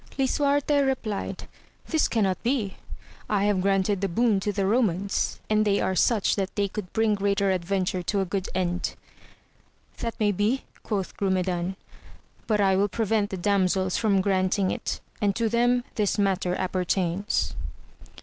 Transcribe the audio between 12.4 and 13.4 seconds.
but I will prevent the